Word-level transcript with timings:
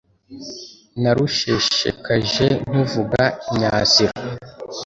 narusheshekaje 1.01 2.45
nkuvuga 2.67 3.23
imyasiro. 3.51 4.17